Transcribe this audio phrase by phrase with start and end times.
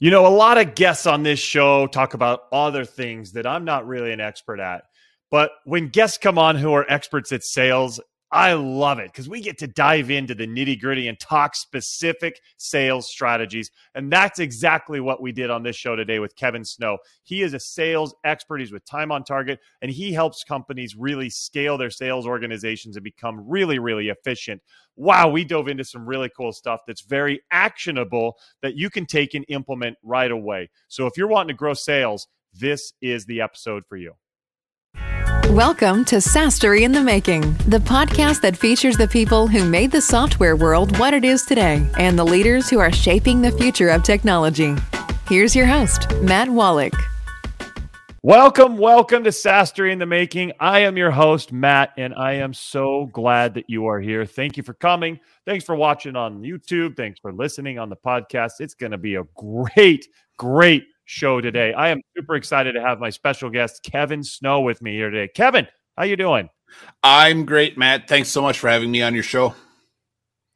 [0.00, 3.64] You know, a lot of guests on this show talk about other things that I'm
[3.64, 4.84] not really an expert at.
[5.30, 9.40] But when guests come on who are experts at sales, I love it because we
[9.40, 13.70] get to dive into the nitty gritty and talk specific sales strategies.
[13.94, 16.98] And that's exactly what we did on this show today with Kevin Snow.
[17.22, 18.58] He is a sales expert.
[18.60, 23.04] He's with Time on Target, and he helps companies really scale their sales organizations and
[23.04, 24.60] become really, really efficient.
[24.94, 29.32] Wow, we dove into some really cool stuff that's very actionable that you can take
[29.32, 30.68] and implement right away.
[30.88, 34.12] So if you're wanting to grow sales, this is the episode for you.
[35.52, 40.02] Welcome to SaaStory in the Making, the podcast that features the people who made the
[40.02, 44.02] software world what it is today and the leaders who are shaping the future of
[44.02, 44.76] technology.
[45.26, 46.92] Here's your host, Matt Wolach.
[48.22, 50.52] Welcome, welcome to SaaStory in the Making.
[50.60, 54.26] I am your host, Matt, and I am so glad that you are here.
[54.26, 55.18] Thank you for coming.
[55.46, 56.94] Thanks for watching on YouTube.
[56.94, 58.60] Thanks for listening on the podcast.
[58.60, 61.72] It's going to be a great, great show today.
[61.72, 65.32] I am super excited to have my special guest Kevin Snow with me here today.
[65.34, 66.50] Kevin, how you doing?
[67.02, 68.08] I'm great, Matt.
[68.08, 69.54] Thanks so much for having me on your show.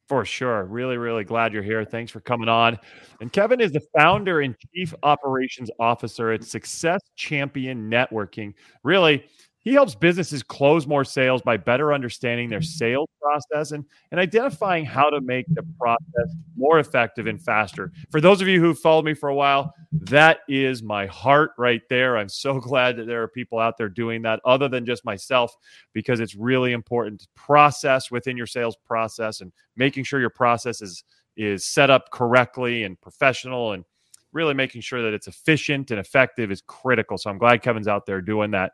[0.07, 0.65] For sure.
[0.65, 1.83] Really, really glad you're here.
[1.83, 2.77] Thanks for coming on.
[3.19, 8.53] And Kevin is the founder and chief operations officer at Success Champion Networking.
[8.83, 9.25] Really,
[9.63, 12.65] he helps businesses close more sales by better understanding their mm-hmm.
[12.65, 17.91] sales process and, and identifying how to make the process more effective and faster.
[18.11, 21.81] For those of you who followed me for a while, that is my heart right
[21.89, 22.17] there.
[22.17, 25.55] I'm so glad that there are people out there doing that other than just myself,
[25.93, 30.81] because it's really important to process within your sales process and making sure your process
[30.81, 31.05] is,
[31.37, 33.85] is set up correctly and professional and
[34.33, 37.17] really making sure that it's efficient and effective is critical.
[37.17, 38.73] So I'm glad Kevin's out there doing that.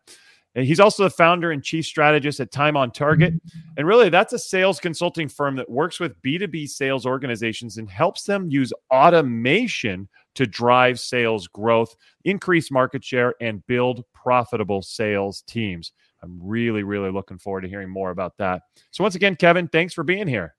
[0.56, 3.36] He's also the founder and chief strategist at Time on Target.
[3.78, 8.24] And really, that's a sales consulting firm that works with B2B sales organizations and helps
[8.24, 15.92] them use automation to drive sales growth, increase market share, and build profitable sales teams.
[16.24, 18.64] I'm really, really looking forward to hearing more about that.
[18.92, 20.56] So, once again, Kevin, thanks for being here.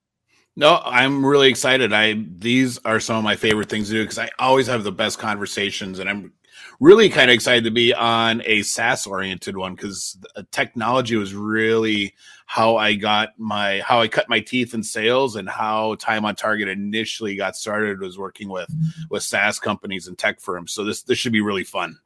[0.56, 1.92] No, I'm really excited.
[1.92, 4.92] I these are some of my favorite things to do because I always have the
[4.92, 6.32] best conversations, and I'm
[6.80, 10.18] really kind of excited to be on a SaaS oriented one because
[10.50, 12.14] technology was really
[12.46, 16.34] how I got my how I cut my teeth in sales and how Time on
[16.34, 18.68] Target initially got started was working with
[19.08, 20.72] with SaaS companies and tech firms.
[20.72, 21.98] So this this should be really fun.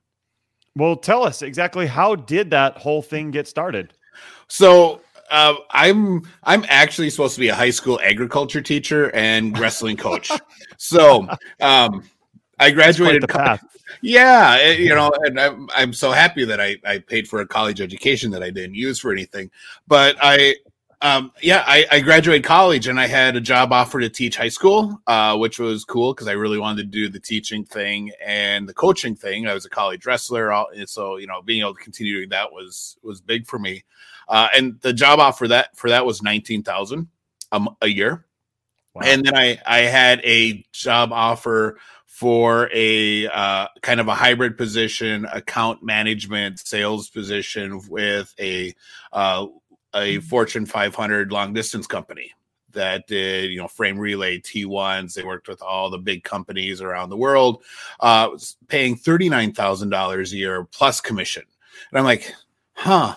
[0.76, 3.94] Well, tell us exactly how did that whole thing get started?
[4.48, 5.00] So
[5.30, 10.30] uh, I'm I'm actually supposed to be a high school agriculture teacher and wrestling coach.
[10.78, 11.26] so
[11.60, 12.04] um,
[12.58, 13.22] I graduated.
[13.22, 13.64] the path.
[14.00, 17.80] Yeah, you know, and I'm, I'm so happy that I, I paid for a college
[17.80, 19.50] education that I didn't use for anything.
[19.86, 20.56] But I,
[21.02, 24.48] um, yeah, I, I graduated college and I had a job offer to teach high
[24.48, 28.66] school, uh, which was cool because I really wanted to do the teaching thing and
[28.66, 29.46] the coaching thing.
[29.46, 32.52] I was a college wrestler, all, so you know, being able to continue doing that
[32.52, 33.84] was was big for me.
[34.28, 37.08] Uh, and the job offer that for that was nineteen thousand
[37.52, 38.24] um, a year.
[38.94, 39.02] Wow.
[39.04, 41.78] And then I I had a job offer
[42.14, 48.72] for a uh, kind of a hybrid position, account management, sales position with a
[49.12, 49.46] uh,
[49.94, 50.20] a mm-hmm.
[50.20, 52.30] Fortune 500 long distance company
[52.70, 55.14] that did you know frame relay T1s.
[55.14, 57.64] They worked with all the big companies around the world,
[57.98, 58.28] uh,
[58.68, 61.42] paying thirty nine thousand dollars a year plus commission.
[61.90, 62.32] And I'm like,
[62.74, 63.16] huh,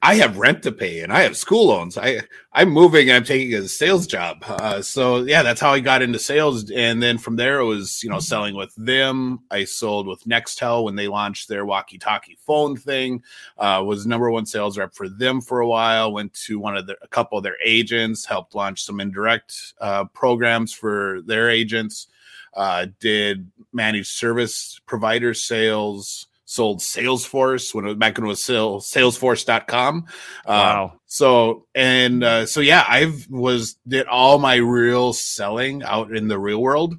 [0.00, 1.98] I have rent to pay and I have school loans.
[1.98, 2.20] I
[2.52, 4.44] I'm moving and I'm taking a sales job.
[4.46, 6.70] Uh, so yeah, that's how I got into sales.
[6.70, 9.40] And then from there, it was you know selling with them.
[9.50, 13.24] I sold with Nextel when they launched their walkie-talkie phone thing.
[13.58, 16.12] Uh, was number one sales rep for them for a while.
[16.12, 18.24] Went to one of their a couple of their agents.
[18.24, 22.06] Helped launch some indirect uh, programs for their agents.
[22.54, 28.42] Uh, did managed service provider sales sold Salesforce when it was back when it was
[28.42, 30.06] sales, salesforce.com.
[30.08, 30.84] Uh, wow.
[30.86, 36.26] Uh, so, and uh, so, yeah, I was, did all my real selling out in
[36.26, 36.94] the real world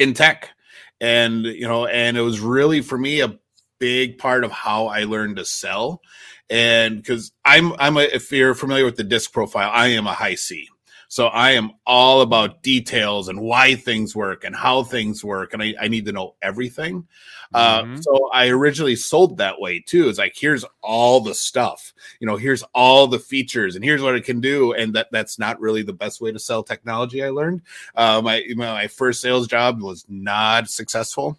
[0.00, 0.48] in tech.
[1.00, 3.38] And, you know, and it was really for me a
[3.78, 6.02] big part of how I learned to sell.
[6.50, 10.12] And because I'm, I'm a, if you're familiar with the disc profile, I am a
[10.12, 10.68] high C.
[11.10, 15.52] So I am all about details and why things work and how things work.
[15.52, 17.08] And I, I need to know everything.
[17.52, 17.94] Uh, mm-hmm.
[17.94, 20.08] Uh, so I originally sold that way too.
[20.08, 24.14] It's like, here's all the stuff, you know, here's all the features and here's what
[24.14, 24.72] it can do.
[24.72, 27.24] And that that's not really the best way to sell technology.
[27.24, 27.62] I learned
[27.96, 31.36] uh, my, my first sales job was not successful.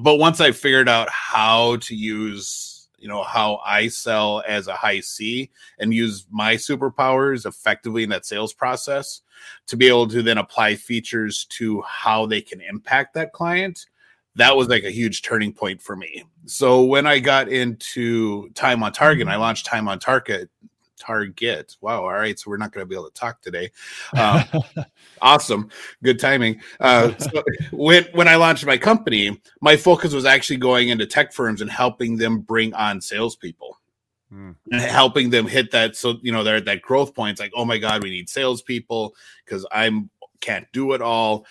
[0.00, 2.71] But once I figured out how to use
[3.02, 5.50] you know how I sell as a high C
[5.80, 9.22] and use my superpowers effectively in that sales process
[9.66, 13.86] to be able to then apply features to how they can impact that client.
[14.36, 16.24] That was like a huge turning point for me.
[16.46, 20.48] So when I got into time on target, I launched time on target
[21.02, 21.76] Target.
[21.80, 22.02] Wow.
[22.02, 22.38] All right.
[22.38, 23.70] So we're not going to be able to talk today.
[24.16, 24.44] Um,
[25.22, 25.68] awesome.
[26.04, 26.60] Good timing.
[26.78, 31.32] Uh, so when, when I launched my company, my focus was actually going into tech
[31.32, 33.78] firms and helping them bring on salespeople.
[34.30, 34.52] Hmm.
[34.70, 37.32] And helping them hit that, so you know, they're at that growth point.
[37.32, 39.14] It's like, oh my god, we need salespeople
[39.44, 40.08] because I'm
[40.40, 41.44] can't do it all,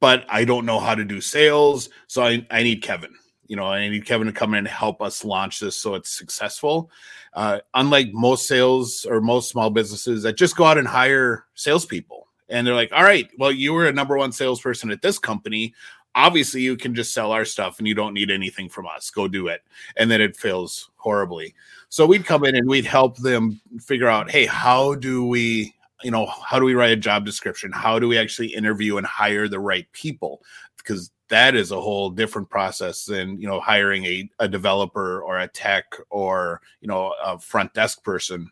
[0.00, 3.14] but I don't know how to do sales, so I, I need Kevin
[3.48, 6.10] you know, I need Kevin to come in and help us launch this so it's
[6.10, 6.90] successful.
[7.34, 12.28] Uh, unlike most sales or most small businesses that just go out and hire salespeople,
[12.48, 15.74] and they're like, "All right, well, you were a number one salesperson at this company.
[16.14, 19.10] Obviously, you can just sell our stuff, and you don't need anything from us.
[19.10, 19.62] Go do it."
[19.96, 21.54] And then it fails horribly.
[21.88, 26.10] So we'd come in and we'd help them figure out, "Hey, how do we?" You
[26.10, 27.72] know, how do we write a job description?
[27.72, 30.42] How do we actually interview and hire the right people?
[30.76, 35.38] Because that is a whole different process than you know hiring a, a developer or
[35.38, 38.50] a tech or you know a front desk person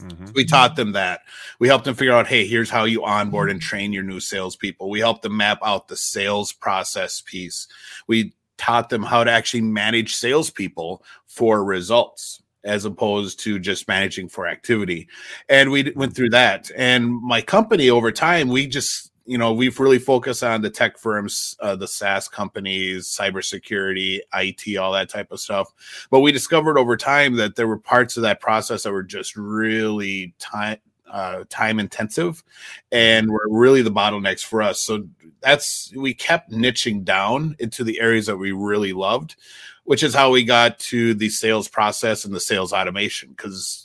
[0.00, 0.26] mm-hmm.
[0.34, 1.20] we taught them that
[1.58, 4.90] we helped them figure out hey here's how you onboard and train your new salespeople
[4.90, 7.66] we helped them map out the sales process piece
[8.06, 14.28] we taught them how to actually manage salespeople for results as opposed to just managing
[14.28, 15.08] for activity.
[15.48, 16.70] And we went through that.
[16.76, 20.98] And my company over time, we just you know, we've really focused on the tech
[20.98, 25.72] firms, uh, the SaaS companies, cybersecurity, IT, all that type of stuff.
[26.10, 29.36] But we discovered over time that there were parts of that process that were just
[29.36, 30.78] really time
[31.10, 32.42] uh, time intensive
[32.90, 34.80] and were really the bottlenecks for us.
[34.80, 35.06] So
[35.40, 39.36] that's we kept niching down into the areas that we really loved,
[39.84, 43.83] which is how we got to the sales process and the sales automation because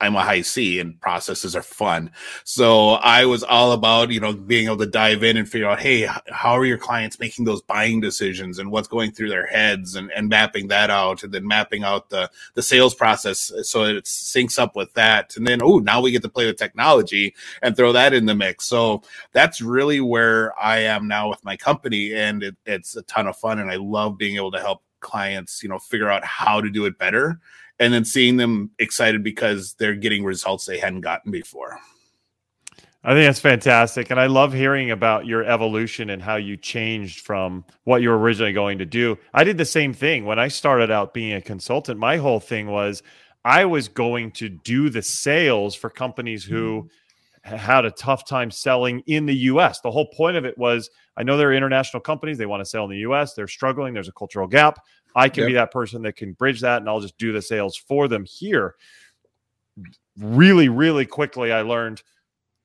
[0.00, 2.10] I'm a high C and processes are fun.
[2.44, 5.80] So I was all about, you know, being able to dive in and figure out,
[5.80, 9.96] hey, how are your clients making those buying decisions and what's going through their heads
[9.96, 14.04] and, and mapping that out and then mapping out the, the sales process so it
[14.04, 15.36] syncs up with that.
[15.36, 18.34] And then, oh, now we get to play with technology and throw that in the
[18.34, 18.66] mix.
[18.66, 22.14] So that's really where I am now with my company.
[22.14, 23.58] And it, it's a ton of fun.
[23.58, 26.86] And I love being able to help clients, you know, figure out how to do
[26.86, 27.40] it better
[27.80, 31.78] and then seeing them excited because they're getting results they hadn't gotten before.
[33.02, 34.10] I think that's fantastic.
[34.10, 38.18] And I love hearing about your evolution and how you changed from what you were
[38.18, 39.16] originally going to do.
[39.32, 41.98] I did the same thing when I started out being a consultant.
[41.98, 43.02] My whole thing was
[43.42, 46.88] I was going to do the sales for companies who mm-hmm.
[47.42, 49.80] Had a tough time selling in the US.
[49.80, 52.84] The whole point of it was I know they're international companies, they want to sell
[52.84, 54.78] in the US, they're struggling, there's a cultural gap.
[55.16, 55.48] I can yep.
[55.48, 58.24] be that person that can bridge that and I'll just do the sales for them
[58.24, 58.76] here.
[60.18, 62.02] Really, really quickly, I learned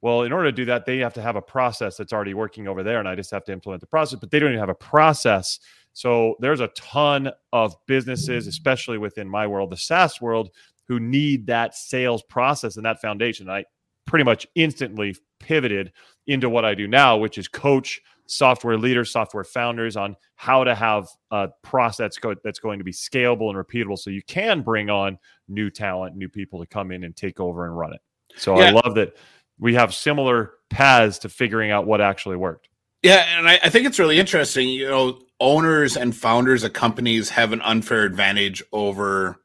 [0.01, 2.67] well, in order to do that, they have to have a process that's already working
[2.67, 4.69] over there, and I just have to implement the process, but they don't even have
[4.69, 5.59] a process.
[5.93, 10.51] So there's a ton of businesses, especially within my world, the SaaS world,
[10.87, 13.49] who need that sales process and that foundation.
[13.49, 13.65] I
[14.05, 15.91] pretty much instantly pivoted
[16.27, 20.73] into what I do now, which is coach software leaders, software founders on how to
[20.73, 25.17] have a process that's going to be scalable and repeatable so you can bring on
[25.47, 28.01] new talent, new people to come in and take over and run it.
[28.35, 28.65] So yeah.
[28.65, 29.15] I love that
[29.59, 32.69] we have similar paths to figuring out what actually worked.
[33.03, 34.67] Yeah, and I, I think it's really interesting.
[34.67, 39.39] You know, owners and founders of companies have an unfair advantage over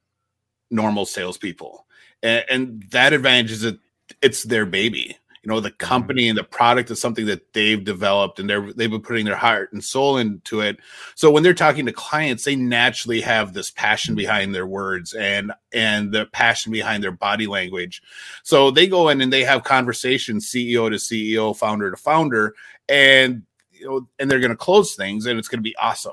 [0.71, 1.87] normal salespeople,
[2.23, 3.79] and, and that advantage is that
[4.23, 5.17] it's their baby.
[5.43, 5.76] You know the mm-hmm.
[5.79, 9.37] company and the product is something that they've developed and they're they've been putting their
[9.37, 10.79] heart and soul into it.
[11.14, 15.52] So when they're talking to clients they naturally have this passion behind their words and
[15.73, 18.02] and the passion behind their body language.
[18.43, 22.55] So they go in and they have conversations ceo to ceo founder to founder
[22.88, 26.12] and you know and they're going to close things and it's going to be awesome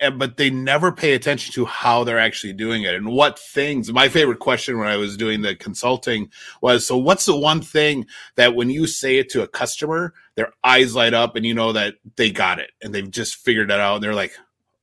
[0.00, 3.92] and but they never pay attention to how they're actually doing it and what things
[3.92, 8.06] my favorite question when i was doing the consulting was so what's the one thing
[8.36, 11.72] that when you say it to a customer their eyes light up and you know
[11.72, 14.36] that they got it and they've just figured it out and they're like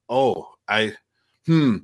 [0.09, 0.93] oh i
[1.45, 1.77] hmm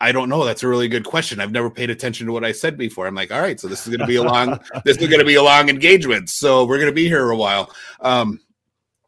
[0.00, 0.44] I don't know.
[0.44, 1.40] That's a really good question.
[1.40, 3.06] I've never paid attention to what I said before.
[3.06, 5.20] I'm like, all right, so this is going to be a long, this is going
[5.20, 6.28] to be a long engagement.
[6.28, 7.72] So we're going to be here a while.
[8.00, 8.40] Um,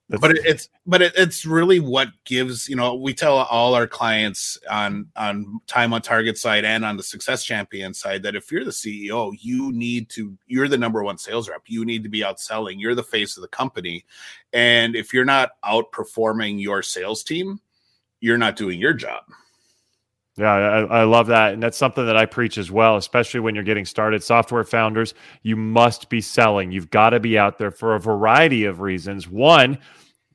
[0.09, 3.87] that's but it's but it, it's really what gives you know we tell all our
[3.87, 8.53] clients on on time on target side and on the success champion side that if
[8.53, 11.63] you're the ceo you need to you're the number one sales rep.
[11.67, 12.79] You need to be out selling.
[12.79, 14.05] You're the face of the company.
[14.53, 17.61] And if you're not outperforming your sales team
[18.21, 19.25] you're not doing your job
[20.38, 21.55] Yeah, I, I, love that.
[21.55, 24.23] And that's something that I preach as well, especially when you're getting started.
[24.23, 26.71] Software founders, you must be selling.
[26.71, 29.26] You've got to be out there for a variety of reasons.
[29.26, 29.78] One,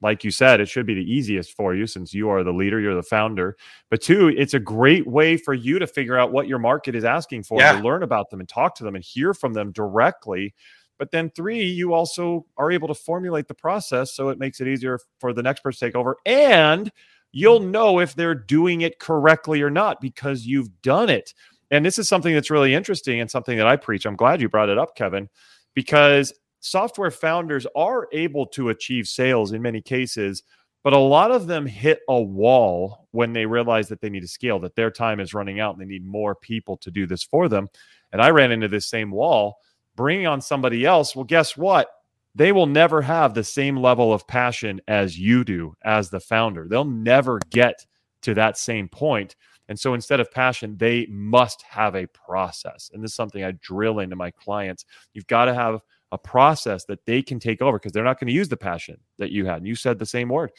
[0.01, 2.79] like you said, it should be the easiest for you since you are the leader,
[2.79, 3.55] you're the founder.
[3.91, 7.05] But two, it's a great way for you to figure out what your market is
[7.05, 7.74] asking for, yeah.
[7.74, 10.55] to learn about them and talk to them and hear from them directly.
[10.98, 14.67] But then three, you also are able to formulate the process so it makes it
[14.67, 16.17] easier for the next person to take over.
[16.25, 16.91] And
[17.32, 17.72] you'll mm-hmm.
[17.72, 21.34] know if they're doing it correctly or not because you've done it.
[21.72, 24.06] And this is something that's really interesting and something that I preach.
[24.06, 25.30] I'm glad you brought it up, Kevin,
[25.74, 30.44] because software founders are able to achieve sales in many cases,
[30.84, 34.28] but a lot of them hit a wall when they realize that they need to
[34.28, 37.24] scale, that their time is running out and they need more people to do this
[37.24, 37.70] for them.
[38.12, 39.58] And I ran into this same wall.
[39.96, 41.90] Bringing on somebody else, well, guess what?
[42.36, 46.68] They will never have the same level of passion as you do as the founder.
[46.68, 47.86] They'll never get
[48.22, 49.36] to that same point.
[49.68, 52.92] And so instead of passion, they must have a process.
[52.94, 54.86] And this is something I drill into my clients.
[55.14, 58.28] You've got to have a process that they can take over because they're not going
[58.28, 59.58] to use the passion that you had.
[59.58, 60.52] And you said the same word.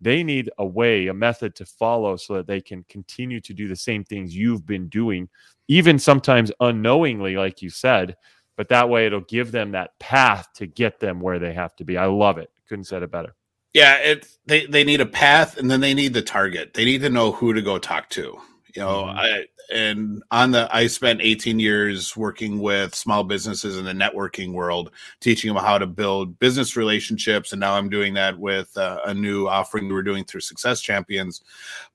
[0.00, 3.68] They need a way, a method to follow so that they can continue to do
[3.68, 5.28] the same things you've been doing,
[5.68, 8.16] even sometimes unknowingly, like you said
[8.60, 11.82] but that way it'll give them that path to get them where they have to
[11.82, 11.96] be.
[11.96, 12.50] I love it.
[12.68, 13.34] Couldn't said it better.
[13.72, 16.74] Yeah, it they they need a path and then they need the target.
[16.74, 18.38] They need to know who to go talk to.
[18.76, 19.18] You know, mm-hmm.
[19.18, 24.52] I and on the I spent 18 years working with small businesses in the networking
[24.52, 24.90] world,
[25.20, 29.14] teaching them how to build business relationships, and now I'm doing that with uh, a
[29.14, 31.40] new offering we're doing through Success Champions.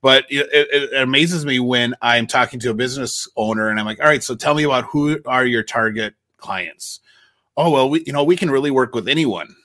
[0.01, 3.85] But it, it, it amazes me when I'm talking to a business owner and I'm
[3.85, 6.99] like, "All right, so tell me about who are your target clients.
[7.57, 9.55] Oh well, we you know we can really work with anyone.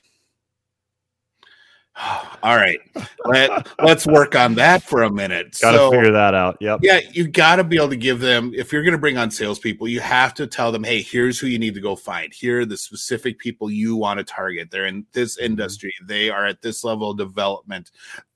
[2.42, 2.78] All right,
[3.26, 5.58] Let, let's work on that for a minute.
[5.60, 6.56] Got to so, figure that out.
[6.60, 6.80] Yep.
[6.82, 8.52] Yeah, you got to be able to give them.
[8.54, 11.48] If you're going to bring on salespeople, you have to tell them, "Hey, here's who
[11.48, 12.32] you need to go find.
[12.32, 14.70] Here are the specific people you want to target.
[14.70, 15.46] They're in this mm-hmm.
[15.46, 15.92] industry.
[16.06, 17.90] They are at this level of development.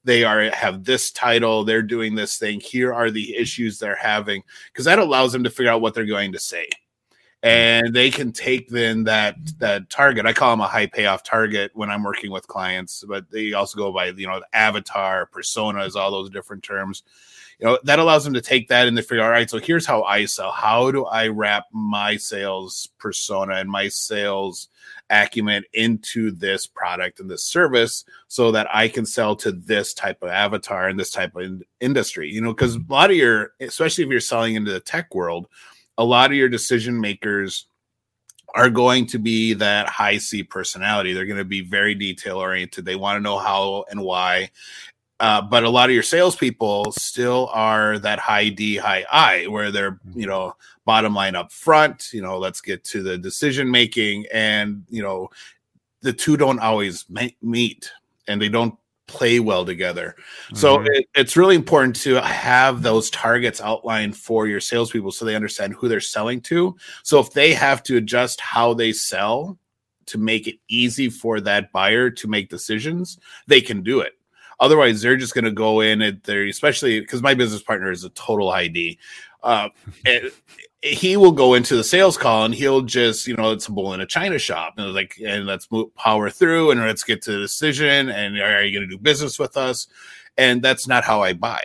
[0.05, 1.65] They are have this title.
[1.65, 2.61] They're doing this thing.
[2.61, 6.05] Here are the issues they're having." Because that allows them to figure out what they're
[6.05, 6.69] going to say
[7.45, 10.25] and they can take then that that target.
[10.25, 13.77] I call them a high payoff target when I'm working with clients, but they also
[13.77, 17.03] go by you know avatar, personas, all those different terms.
[17.61, 19.85] You know that allows them to take that and they figure, all right, so here's
[19.85, 20.53] how I sell.
[20.53, 24.69] How do I wrap my sales persona and my sales
[25.11, 30.23] acumen into this product and this service so that I can sell to this type
[30.23, 32.33] of avatar and this type of in- industry?
[32.33, 35.47] You know, because a lot of your, especially if you're selling into the tech world
[35.99, 37.67] a lot of your decision makers
[38.55, 41.13] are going to be that high C personality.
[41.13, 42.85] They're going to be very detail oriented.
[42.85, 44.51] They want to know how and why.
[45.21, 49.71] Uh, but a lot of your salespeople still are that high D, high I, where
[49.71, 50.21] they're, mm-hmm.
[50.21, 54.27] you know, bottom line up front, you know, let's get to the decision making.
[54.33, 55.31] And, you know,
[56.03, 57.07] the two don't always
[57.41, 57.91] meet
[58.29, 58.75] and they don't
[59.07, 60.15] play well together.
[60.47, 60.57] Mm-hmm.
[60.57, 65.37] So it, it's really important to have those targets outlined for your salespeople so they
[65.37, 66.77] understand who they're selling to.
[67.03, 69.59] So if they have to adjust how they sell
[70.07, 74.13] to make it easy for that buyer to make decisions, they can do it.
[74.61, 78.05] Otherwise, they're just going to go in and they're especially because my business partner is
[78.05, 78.99] a total ID.
[79.43, 79.69] Uh,
[80.85, 83.95] he will go into the sales call and he'll just, you know, it's a bull
[83.95, 87.33] in a china shop and like, and let's move power through and let's get to
[87.33, 88.11] the decision.
[88.11, 89.87] And are you going to do business with us?
[90.37, 91.63] And that's not how I buy.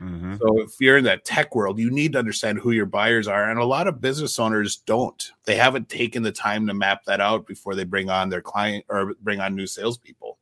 [0.00, 0.36] Mm-hmm.
[0.40, 3.48] So if you're in that tech world, you need to understand who your buyers are.
[3.48, 5.30] And a lot of business owners don't.
[5.44, 8.84] They haven't taken the time to map that out before they bring on their client
[8.88, 10.37] or bring on new salespeople.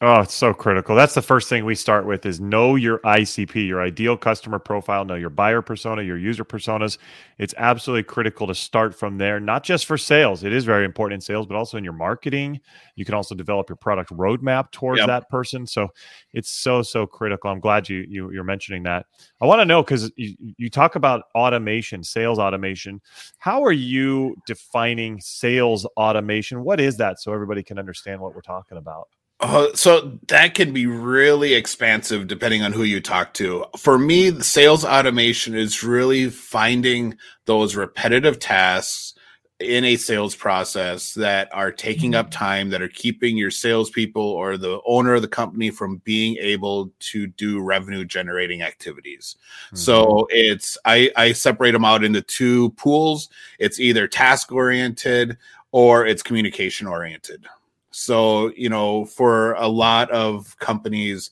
[0.00, 0.96] Oh, it's so critical.
[0.96, 5.04] That's the first thing we start with is know your ICP, your ideal customer profile,
[5.04, 6.98] know your buyer persona, your user personas.
[7.38, 10.42] It's absolutely critical to start from there, not just for sales.
[10.42, 12.60] It is very important in sales, but also in your marketing.
[12.96, 15.06] You can also develop your product roadmap towards yep.
[15.06, 15.64] that person.
[15.64, 15.88] So
[16.32, 17.48] it's so, so critical.
[17.48, 19.06] I'm glad you, you you're mentioning that.
[19.40, 23.00] I want to know because you, you talk about automation, sales automation.
[23.38, 26.64] How are you defining sales automation?
[26.64, 29.06] What is that so everybody can understand what we're talking about?
[29.44, 33.62] Uh, so that can be really expansive depending on who you talk to.
[33.76, 39.12] For me, the sales automation is really finding those repetitive tasks
[39.60, 44.56] in a sales process that are taking up time, that are keeping your salespeople or
[44.56, 49.36] the owner of the company from being able to do revenue generating activities.
[49.66, 49.76] Mm-hmm.
[49.76, 53.28] So it's I, I separate them out into two pools.
[53.58, 55.36] It's either task oriented
[55.70, 57.46] or it's communication oriented.
[57.94, 61.30] So, you know, for a lot of companies,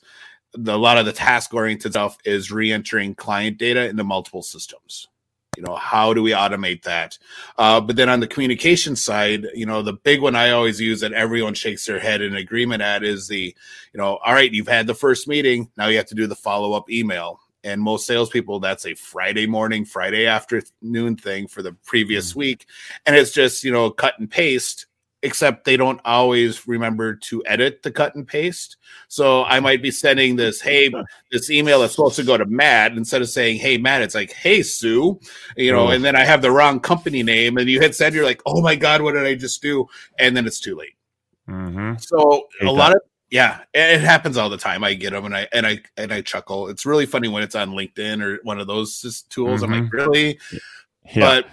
[0.53, 5.09] the, a lot of the task oriented stuff is re-entering client data into multiple systems.
[5.57, 7.19] You know how do we automate that?
[7.57, 11.01] Uh, but then on the communication side you know the big one i always use
[11.01, 13.55] that everyone shakes their head in agreement at is the
[13.93, 16.35] you know all right you've had the first meeting now you have to do the
[16.35, 17.39] follow-up email.
[17.65, 22.39] And most salespeople that's a friday morning friday afternoon thing for the previous mm-hmm.
[22.39, 22.65] week.
[23.05, 24.87] And it's just you know cut and paste
[25.23, 28.75] except they don't always remember to edit the cut and paste.
[29.07, 30.91] So I might be sending this, hey,
[31.31, 34.33] this email is supposed to go to Matt instead of saying, hey, Matt, it's like,
[34.33, 35.19] hey, Sue,
[35.55, 38.25] you know, and then I have the wrong company name and you hit send, you're
[38.25, 39.87] like, oh my God, what did I just do?
[40.19, 40.95] And then it's too late.
[41.49, 41.97] Mm-hmm.
[41.99, 42.97] So a lot that.
[42.97, 43.01] of,
[43.31, 44.83] yeah, it happens all the time.
[44.83, 46.67] I get them and I, and I, and I chuckle.
[46.67, 49.61] It's really funny when it's on LinkedIn or one of those tools.
[49.61, 49.73] Mm-hmm.
[49.73, 50.39] I'm like, really?
[51.15, 51.19] Yeah.
[51.19, 51.47] But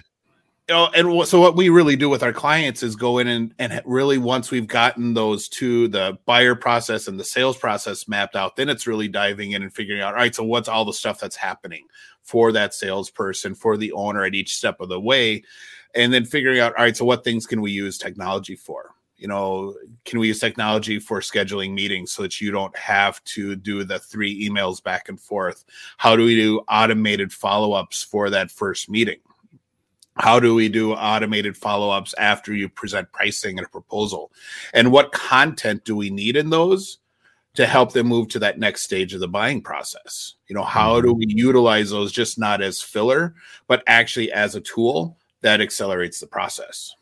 [0.70, 4.18] and so what we really do with our clients is go in and, and really
[4.18, 8.68] once we've gotten those two, the buyer process and the sales process mapped out, then
[8.68, 11.36] it's really diving in and figuring out, all right, so what's all the stuff that's
[11.36, 11.86] happening
[12.22, 15.42] for that salesperson, for the owner at each step of the way,
[15.94, 18.94] and then figuring out, all right, so what things can we use technology for?
[19.16, 19.74] You know,
[20.04, 23.98] can we use technology for scheduling meetings so that you don't have to do the
[23.98, 25.64] three emails back and forth?
[25.98, 29.18] How do we do automated follow ups for that first meeting?
[30.20, 34.30] How do we do automated follow-ups after you present pricing and a proposal?
[34.74, 36.98] And what content do we need in those
[37.54, 40.34] to help them move to that next stage of the buying process?
[40.48, 41.18] You know how do mm-hmm.
[41.18, 43.34] we utilize those just not as filler
[43.66, 46.94] but actually as a tool that accelerates the process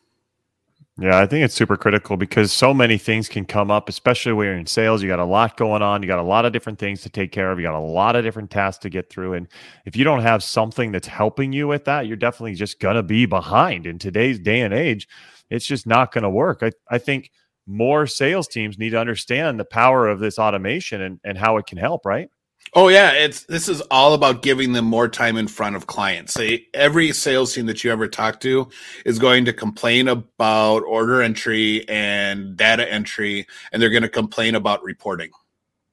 [1.01, 4.47] yeah, I think it's super critical because so many things can come up, especially when
[4.47, 5.01] you're in sales.
[5.01, 6.01] You got a lot going on.
[6.03, 7.59] You got a lot of different things to take care of.
[7.59, 9.33] You got a lot of different tasks to get through.
[9.33, 9.47] And
[9.85, 13.03] if you don't have something that's helping you with that, you're definitely just going to
[13.03, 15.07] be behind in today's day and age.
[15.49, 16.63] It's just not going to work.
[16.63, 17.31] I, I think
[17.65, 21.65] more sales teams need to understand the power of this automation and, and how it
[21.65, 22.29] can help, right?
[22.75, 26.33] Oh yeah, it's this is all about giving them more time in front of clients.
[26.33, 28.69] Say every sales team that you ever talk to
[29.05, 34.55] is going to complain about order entry and data entry, and they're going to complain
[34.55, 35.31] about reporting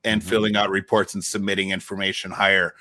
[0.04, 0.28] and mm-hmm.
[0.28, 2.74] filling out reports and submitting information higher.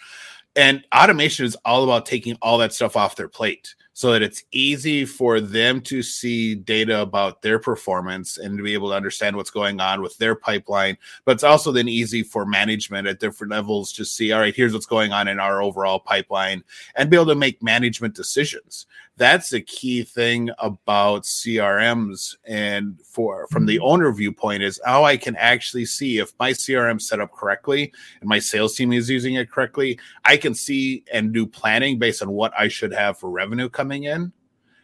[0.58, 4.44] And automation is all about taking all that stuff off their plate so that it's
[4.52, 9.38] easy for them to see data about their performance and to be able to understand
[9.38, 10.98] what's going on with their pipeline.
[11.24, 14.74] But it's also then easy for management at different levels to see, all right, here's
[14.74, 16.62] what's going on in our overall pipeline
[16.98, 18.86] and be able to make management decisions
[19.18, 23.86] that's a key thing about CRMs and for from the mm-hmm.
[23.86, 28.28] owner viewpoint is how I can actually see if my CRM set up correctly and
[28.28, 32.32] my sales team is using it correctly, I can see and do planning based on
[32.32, 34.32] what I should have for revenue coming in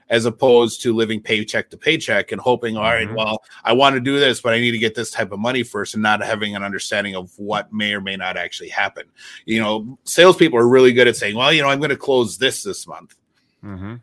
[0.09, 3.15] as opposed to living paycheck to paycheck and hoping, all right, mm-hmm.
[3.15, 5.63] well, I want to do this, but I need to get this type of money
[5.63, 9.05] first and not having an understanding of what may or may not actually happen.
[9.45, 12.37] You know, salespeople are really good at saying, well, you know, I'm going to close
[12.37, 13.15] this this month.
[13.63, 13.95] Mm-hmm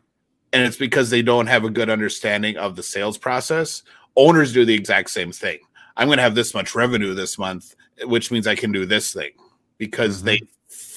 [0.53, 3.83] and it's because they don't have a good understanding of the sales process.
[4.17, 5.59] Owners do the exact same thing.
[5.97, 9.13] I'm going to have this much revenue this month, which means I can do this
[9.13, 9.33] thing
[9.79, 10.27] because mm-hmm.
[10.27, 10.41] they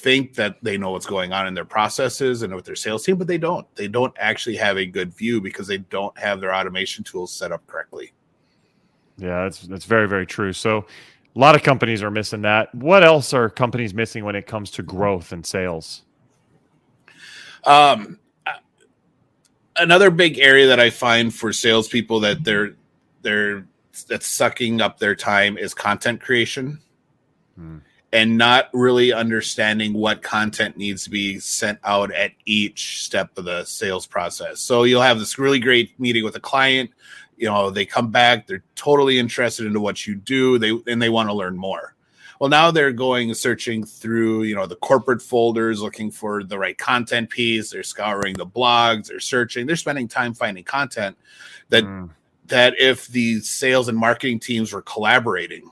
[0.02, 3.16] think that they know what's going on in their processes and with their sales team,
[3.16, 3.66] but they don't.
[3.76, 7.52] They don't actually have a good view because they don't have their automation tools set
[7.52, 8.12] up correctly.
[9.16, 10.52] Yeah, that's that's very very true.
[10.52, 10.78] So
[11.34, 12.74] a lot of companies are missing that.
[12.74, 16.02] What else are companies missing when it comes to growth and sales?
[17.64, 18.18] Um,
[19.76, 22.74] another big area that I find for salespeople that they're
[23.22, 23.66] they're
[24.08, 26.80] that's sucking up their time is content creation.
[27.56, 27.78] Hmm.
[28.12, 33.46] And not really understanding what content needs to be sent out at each step of
[33.46, 34.60] the sales process.
[34.60, 36.90] So you'll have this really great meeting with a client.
[37.38, 41.08] You know, they come back, they're totally interested into what you do, they and they
[41.08, 41.92] want to learn more
[42.42, 46.76] well, now they're going searching through, you know, the corporate folders, looking for the right
[46.76, 47.70] content piece.
[47.70, 49.06] They're scouring the blogs.
[49.06, 49.64] They're searching.
[49.64, 51.16] They're spending time finding content
[51.68, 52.10] that mm.
[52.46, 55.70] that if the sales and marketing teams were collaborating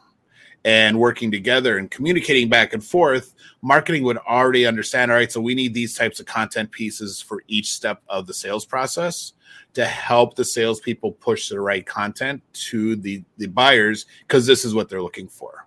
[0.64, 5.10] and working together and communicating back and forth, marketing would already understand.
[5.10, 8.34] All right, so we need these types of content pieces for each step of the
[8.34, 9.32] sales process
[9.74, 14.74] to help the salespeople push the right content to the the buyers because this is
[14.74, 15.66] what they're looking for.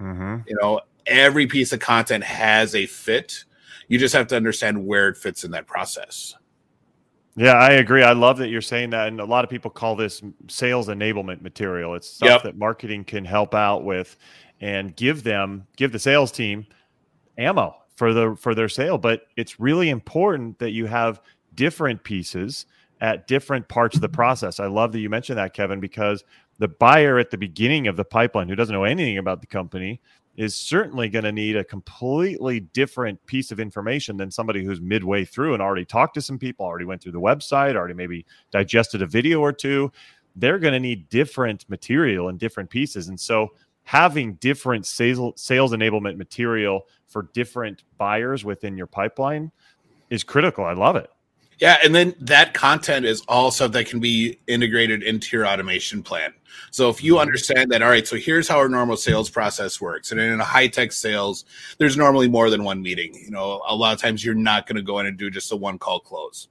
[0.00, 0.48] Mm-hmm.
[0.48, 3.44] You know, every piece of content has a fit.
[3.88, 6.34] You just have to understand where it fits in that process.
[7.36, 8.02] Yeah, I agree.
[8.02, 9.08] I love that you're saying that.
[9.08, 11.94] And a lot of people call this sales enablement material.
[11.94, 12.42] It's stuff yep.
[12.44, 14.16] that marketing can help out with
[14.60, 16.66] and give them, give the sales team
[17.36, 18.98] ammo for the for their sale.
[18.98, 21.20] But it's really important that you have
[21.54, 22.66] different pieces
[23.00, 24.60] at different parts of the process.
[24.60, 26.24] I love that you mentioned that, Kevin, because
[26.58, 30.00] the buyer at the beginning of the pipeline who doesn't know anything about the company
[30.36, 35.24] is certainly going to need a completely different piece of information than somebody who's midway
[35.24, 39.02] through and already talked to some people, already went through the website, already maybe digested
[39.02, 39.92] a video or two.
[40.36, 43.08] They're going to need different material and different pieces.
[43.08, 43.52] And so
[43.84, 49.52] having different sales sales enablement material for different buyers within your pipeline
[50.10, 50.64] is critical.
[50.64, 51.08] I love it.
[51.58, 56.32] Yeah, and then that content is also that can be integrated into your automation plan.
[56.70, 57.22] So if you mm-hmm.
[57.22, 60.44] understand that, all right, so here's how our normal sales process works, and in a
[60.44, 61.44] high tech sales,
[61.78, 63.14] there's normally more than one meeting.
[63.14, 65.52] You know, a lot of times you're not going to go in and do just
[65.52, 66.48] a one call close.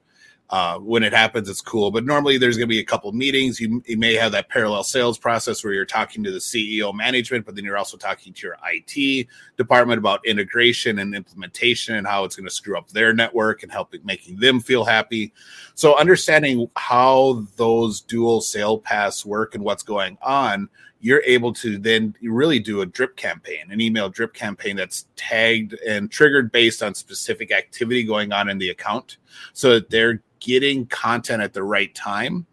[0.50, 1.90] Uh, when it happens, it's cool.
[1.90, 3.58] But normally there's going to be a couple meetings.
[3.58, 7.46] You, you, may have that parallel sales process where you're talking to the CEO management,
[7.46, 9.26] but then you're also talking to your IT
[9.56, 13.72] department about integration and implementation and how it's going to screw up their network and
[13.72, 15.32] helping making them feel happy.
[15.74, 20.68] So understanding how those dual sale paths work and what's going on
[21.04, 25.74] you're able to then really do a drip campaign, an email drip campaign that's tagged
[25.86, 29.18] and triggered based on specific activity going on in the account
[29.52, 32.46] so that they're getting content at the right time.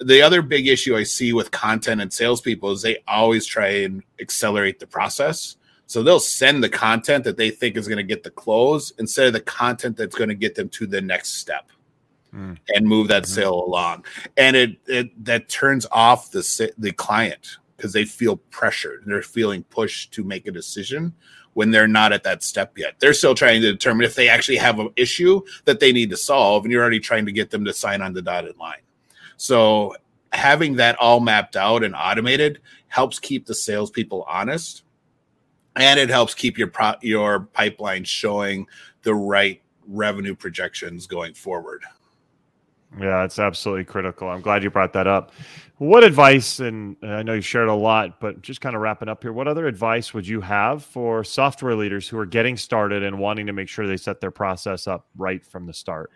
[0.00, 4.02] The other big issue I see with content and salespeople is they always try and
[4.20, 5.56] accelerate the process.
[5.86, 9.26] So they'll send the content that they think is going to get the close instead
[9.26, 11.70] of the content that's going to get them to the next step
[12.34, 12.56] mm.
[12.74, 13.32] and move that mm-hmm.
[13.32, 14.04] sale along.
[14.36, 19.02] And it, it that turns off the the client because they feel pressured.
[19.02, 21.12] And they're feeling pushed to make a decision
[21.54, 22.96] when they're not at that step yet.
[22.98, 26.16] They're still trying to determine if they actually have an issue that they need to
[26.16, 28.82] solve, and you're already trying to get them to sign on the dotted line.
[29.36, 29.96] So
[30.32, 34.82] having that all mapped out and automated helps keep the salespeople honest,
[35.76, 38.66] and it helps keep your pro- your pipeline showing
[39.02, 41.82] the right revenue projections going forward.
[43.00, 44.28] Yeah, it's absolutely critical.
[44.28, 45.32] I'm glad you brought that up.
[45.78, 49.22] What advice, and I know you shared a lot, but just kind of wrapping up
[49.22, 53.18] here, what other advice would you have for software leaders who are getting started and
[53.18, 56.12] wanting to make sure they set their process up right from the start?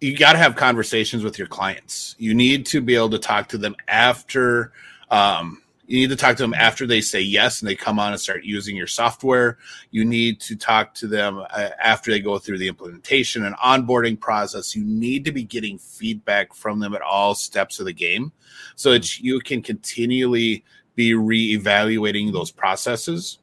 [0.00, 2.14] You got to have conversations with your clients.
[2.18, 4.72] You need to be able to talk to them after
[5.10, 8.12] um, you need to talk to them after they say yes and they come on
[8.12, 9.58] and start using your software.
[9.90, 14.18] You need to talk to them uh, after they go through the implementation and onboarding
[14.18, 14.74] process.
[14.74, 18.32] You need to be getting feedback from them at all steps of the game
[18.76, 23.38] so that you can continually be re-evaluating those processes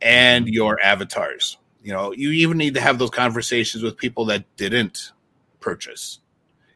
[0.00, 1.58] and your avatars.
[1.82, 5.12] You know, you even need to have those conversations with people that didn't
[5.60, 6.20] purchase.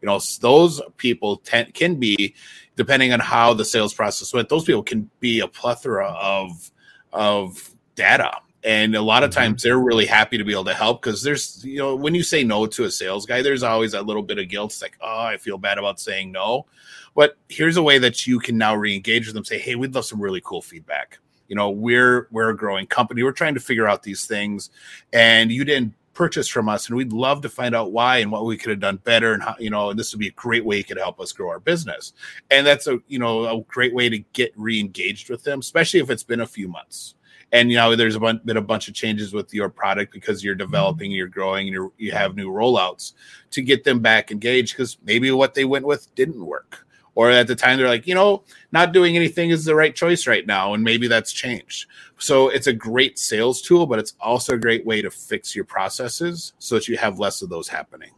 [0.03, 2.35] You know, those people ten, can be
[2.77, 6.71] depending on how the sales process went, those people can be a plethora of
[7.12, 8.33] of data.
[8.62, 9.41] And a lot of mm-hmm.
[9.41, 12.23] times they're really happy to be able to help because there's, you know, when you
[12.23, 14.73] say no to a sales guy, there's always a little bit of guilt.
[14.73, 16.67] It's like, oh, I feel bad about saying no.
[17.15, 19.45] But here's a way that you can now re-engage with them.
[19.45, 21.19] Say, hey, we'd love some really cool feedback.
[21.49, 23.23] You know, we're we're a growing company.
[23.23, 24.71] We're trying to figure out these things,
[25.12, 28.47] and you didn't purchase from us and we'd love to find out why and what
[28.47, 30.65] we could have done better and how you know and this would be a great
[30.65, 32.15] way it could help us grow our business.
[32.51, 36.11] And that's a you know a great way to get re-engaged with them especially if
[36.11, 37.15] it's been a few months.
[37.53, 40.43] And you know there's a bun- been a bunch of changes with your product because
[40.43, 40.73] you're mm-hmm.
[40.73, 43.13] developing you're growing and you're, you have new rollouts
[43.51, 46.86] to get them back engaged because maybe what they went with didn't work
[47.17, 50.29] or at the time they're like you know not doing anything is the right choice
[50.29, 51.87] right now and maybe that's changed.
[52.19, 55.65] So it's a great sales tool but it's also a great way to fix your
[55.65, 58.11] processes so that you have less of those happening.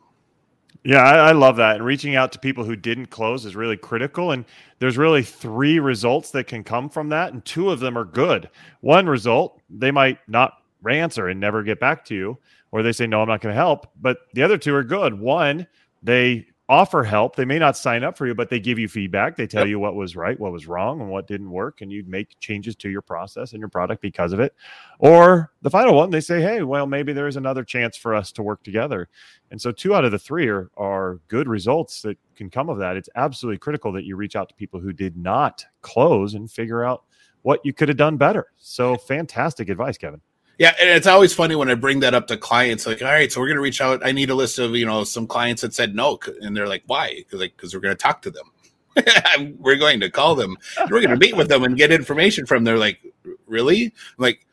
[0.84, 1.76] Yeah I, I love that.
[1.76, 4.44] And reaching out to people who didn't close is really critical and
[4.80, 8.50] there's really three results that can come from that and two of them are good.
[8.80, 10.54] One result they might not
[10.88, 12.38] answer and never get back to you
[12.70, 15.18] or they say no i'm not going to help but the other two are good.
[15.18, 15.66] One
[16.02, 17.34] they offer help.
[17.34, 19.36] They may not sign up for you, but they give you feedback.
[19.36, 19.70] They tell yep.
[19.70, 22.76] you what was right, what was wrong, and what didn't work, and you make changes
[22.76, 24.54] to your process and your product because of it.
[24.98, 28.32] Or the final one, they say, hey, well, maybe there is another chance for us
[28.32, 29.08] to work together.
[29.50, 32.78] And so two out of the three are, are good results that can come of
[32.78, 32.96] that.
[32.96, 36.84] It's absolutely critical that you reach out to people who did not close and figure
[36.84, 37.04] out
[37.42, 38.48] what you could have done better.
[38.58, 40.20] So fantastic advice, Kevin.
[40.58, 42.84] Yeah, and it's always funny when I bring that up to clients.
[42.84, 44.04] Like, all right, so we're to reach out.
[44.04, 46.82] I need a list of you know some clients that said no, and they're like,
[46.86, 47.14] why?
[47.16, 48.50] Because like because we're to talk to them.
[49.58, 50.56] we're going to call them.
[50.90, 52.58] We're going to meet with them and get information from.
[52.58, 52.64] Them.
[52.64, 52.98] They're like,
[53.46, 53.84] really?
[53.84, 54.46] I'm like,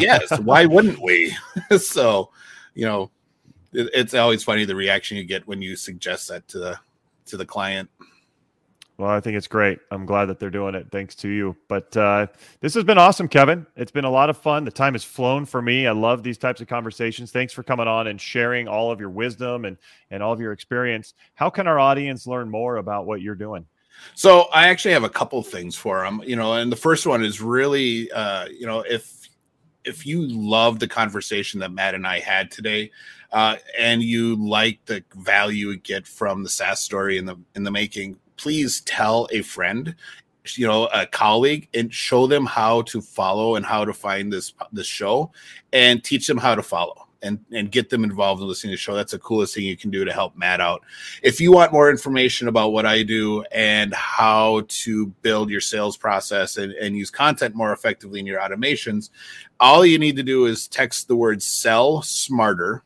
[0.00, 0.38] yes.
[0.40, 1.36] why wouldn't we?
[1.78, 2.30] so,
[2.74, 3.10] you know,
[3.72, 6.80] it, it's always funny the reaction you get when you suggest that to the
[7.26, 7.88] to the client.
[8.96, 9.80] Well, I think it's great.
[9.90, 10.86] I'm glad that they're doing it.
[10.92, 11.56] Thanks to you.
[11.68, 12.28] But uh,
[12.60, 13.66] this has been awesome, Kevin.
[13.74, 14.64] It's been a lot of fun.
[14.64, 15.88] The time has flown for me.
[15.88, 17.32] I love these types of conversations.
[17.32, 19.78] Thanks for coming on and sharing all of your wisdom and,
[20.12, 21.14] and all of your experience.
[21.34, 23.66] How can our audience learn more about what you're doing?
[24.14, 27.24] So I actually have a couple things for them, you know, and the first one
[27.24, 29.28] is really, uh, you know, if
[29.84, 32.90] if you love the conversation that Matt and I had today,
[33.32, 37.64] uh, and you like the value you get from the SaaS story in the in
[37.64, 39.94] the making, please tell a friend
[40.56, 44.52] you know a colleague and show them how to follow and how to find this
[44.72, 45.32] this show
[45.72, 48.80] and teach them how to follow and and get them involved in listening to the
[48.80, 48.94] show.
[48.94, 50.82] That's the coolest thing you can do to help matt out.
[51.22, 55.96] If you want more information about what i do and how to build your sales
[55.96, 59.08] process and, and use content more effectively in your automations
[59.58, 62.83] all you need to do is text the word sell smarter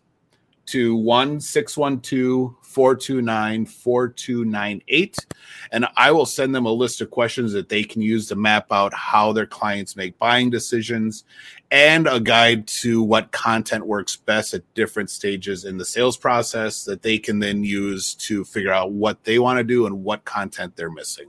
[0.68, 5.26] to 1612 429 4298.
[5.72, 8.66] And I will send them a list of questions that they can use to map
[8.70, 11.24] out how their clients make buying decisions
[11.70, 16.84] and a guide to what content works best at different stages in the sales process
[16.84, 20.24] that they can then use to figure out what they want to do and what
[20.24, 21.28] content they're missing.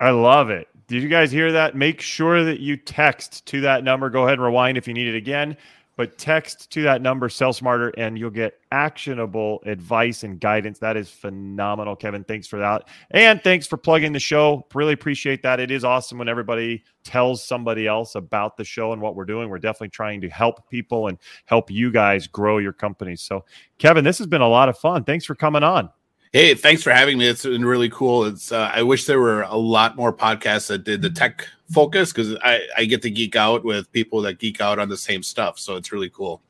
[0.00, 0.68] I love it.
[0.88, 1.76] Did you guys hear that?
[1.76, 4.10] Make sure that you text to that number.
[4.10, 5.56] Go ahead and rewind if you need it again
[6.00, 10.78] but text to that number sell smarter and you'll get actionable advice and guidance.
[10.78, 12.24] That is phenomenal kevin.
[12.24, 12.88] Thanks for that.
[13.10, 14.66] And thanks for plugging the show.
[14.74, 15.60] Really appreciate that.
[15.60, 19.50] It is awesome when everybody tells somebody else about the show and what we're doing.
[19.50, 23.44] We're definitely trying to help people and help you guys grow your companies so
[23.76, 25.04] kevin this has been a lot of fun.
[25.04, 25.90] Thanks for coming on
[26.32, 27.26] Hey, thanks for having me.
[27.26, 28.24] It's been really cool.
[28.24, 32.12] It's uh, I wish there were a lot more podcasts that did the tech focus
[32.12, 35.24] because I, I get to geek out with people that geek out on the same
[35.24, 35.58] stuff.
[35.58, 36.40] So it's really cool.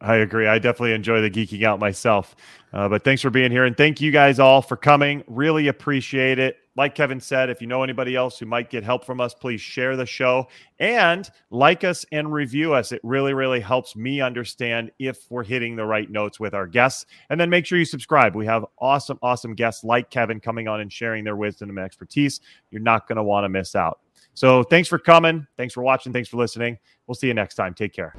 [0.00, 0.46] I agree.
[0.46, 2.36] I definitely enjoy the geeking out myself.
[2.72, 3.64] Uh, but thanks for being here.
[3.64, 5.24] And thank you guys all for coming.
[5.26, 9.04] Really appreciate it like Kevin said, if you know anybody else who might get help
[9.04, 12.92] from us, please share the show and like us and review us.
[12.92, 17.06] It really, really helps me understand if we're hitting the right notes with our guests.
[17.28, 18.34] And then make sure you subscribe.
[18.34, 22.40] We have awesome, awesome guests like Kevin coming on and sharing their wisdom and expertise.
[22.70, 24.00] You're not going to want to miss out.
[24.34, 25.46] So thanks for coming.
[25.58, 26.12] Thanks for watching.
[26.12, 26.78] Thanks for listening.
[27.06, 27.74] We'll see you next time.
[27.74, 28.14] Take care.